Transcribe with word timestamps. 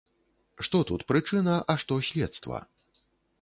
Што 0.67 0.79
тут 0.91 1.03
прычына, 1.11 1.59
а 1.75 1.77
што 1.83 1.99
следства? 2.09 2.65